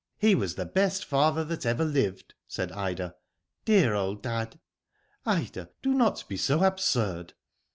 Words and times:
"He 0.17 0.33
was 0.33 0.55
the 0.55 0.65
best 0.65 1.05
father 1.05 1.43
that 1.45 1.63
ever 1.63 1.85
lived," 1.85 2.33
said 2.47 2.71
Ida. 2.71 3.13
*^Dear 3.67 3.95
old 3.95 4.23
dad!'* 4.23 4.57
'* 5.01 5.05
Ida, 5.27 5.69
do 5.83 5.93
not 5.93 6.27
be 6.27 6.37
so 6.37 6.63
absurd." 6.63 7.35